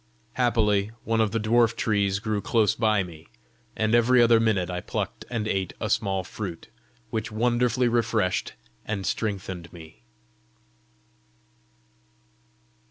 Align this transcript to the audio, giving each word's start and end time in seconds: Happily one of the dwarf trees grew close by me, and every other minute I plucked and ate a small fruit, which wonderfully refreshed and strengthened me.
Happily 0.33 0.89
one 1.03 1.21
of 1.21 1.29
the 1.29 1.39
dwarf 1.39 1.75
trees 1.75 2.17
grew 2.17 2.41
close 2.41 2.73
by 2.73 3.03
me, 3.03 3.27
and 3.75 3.93
every 3.93 4.19
other 4.19 4.39
minute 4.39 4.67
I 4.67 4.81
plucked 4.81 5.25
and 5.29 5.47
ate 5.47 5.73
a 5.79 5.91
small 5.91 6.23
fruit, 6.23 6.69
which 7.11 7.31
wonderfully 7.31 7.87
refreshed 7.87 8.53
and 8.83 9.05
strengthened 9.05 9.71
me. 9.71 10.01